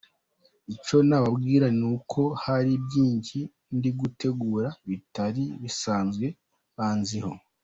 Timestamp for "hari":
2.43-2.73